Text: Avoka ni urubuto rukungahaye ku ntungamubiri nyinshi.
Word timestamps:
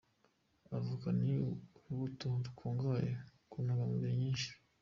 Avoka 0.77 1.07
ni 1.21 1.33
urubuto 1.41 2.29
rukungahaye 2.45 3.11
ku 3.49 3.57
ntungamubiri 3.63 4.15
nyinshi. 4.21 4.49